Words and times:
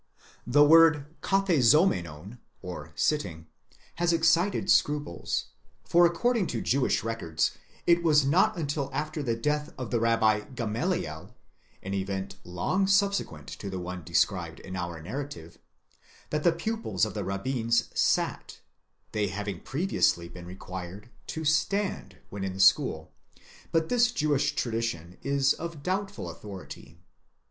The 0.47 0.63
word 0.63 1.05
καθεζόμενον 1.21 2.39
(sctting) 2.95 3.45
has 3.97 4.11
excited 4.11 4.71
scruples, 4.71 5.49
for 5.83 6.07
according 6.07 6.47
to 6.47 6.59
Jewish 6.59 7.03
records, 7.03 7.51
it 7.85 8.01
was 8.01 8.25
not 8.25 8.57
until 8.57 8.89
after 8.93 9.21
the 9.21 9.35
death 9.35 9.71
of 9.77 9.91
the 9.91 9.99
Rabbi 9.99 10.39
Gamaliel, 10.55 11.35
an 11.83 11.93
event 11.93 12.37
long 12.43 12.87
subse 12.87 13.23
quent 13.23 13.45
to 13.59 13.69
the 13.69 13.77
one 13.77 14.03
described 14.03 14.59
in 14.61 14.75
our 14.75 14.99
narrative, 15.03 15.59
that 16.31 16.43
the 16.43 16.51
pupils 16.51 17.05
of 17.05 17.13
the 17.13 17.23
rabbins 17.23 17.87
sat, 17.93 18.59
they 19.11 19.27
having 19.27 19.59
previously 19.61 20.27
been 20.27 20.47
required 20.47 21.11
to 21.27 21.45
stand 21.45 22.15
® 22.15 22.17
when 22.31 22.43
in 22.43 22.53
the 22.53 22.59
school; 22.59 23.11
but 23.71 23.89
this 23.89 24.11
Jewish 24.11 24.55
tradition 24.55 25.19
is 25.21 25.53
of 25.53 25.83
doubtful 25.83 26.27
authority.? 26.27 26.97